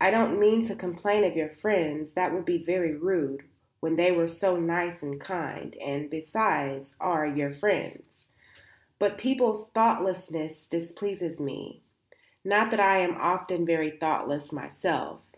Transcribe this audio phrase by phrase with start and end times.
[0.00, 3.42] I don't mean to complain of your friends; that would be very rude
[3.80, 8.24] when they were so nice and kind; and, besides, are your friends.
[8.98, 11.82] But people's thoughtlessness displeases me,
[12.42, 15.28] not that I am not often very thoughtless myself."